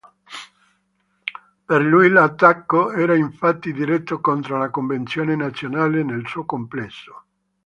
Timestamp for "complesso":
6.43-7.23